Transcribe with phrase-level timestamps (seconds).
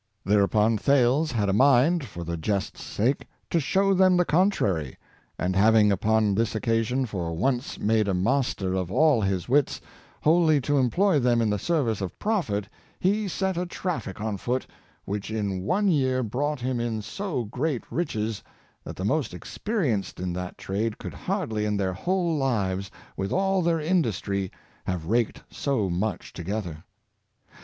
[0.25, 4.97] Thereupon Thales had a mind, for the jest's sake, to show them the contrary;
[5.37, 9.79] and having upon this occasion for once made a muster of all his wits,
[10.23, 12.67] wholly to employ them in the service of profit,
[12.99, 14.65] he set a traffic on foot,
[15.05, 18.41] which in one year brought him in so great riches,
[18.83, 23.61] that the most experienced in that trade could hardly in their whole lives, with all
[23.61, 24.51] their industry,
[24.87, 26.85] have raked so much to gether."